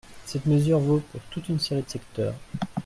Cette 0.25 0.47
mesure 0.47 0.79
vaut 0.79 1.03
pour 1.11 1.21
toute 1.29 1.47
une 1.49 1.59
série 1.59 1.83
de 1.83 1.89
secteurs. 1.91 2.33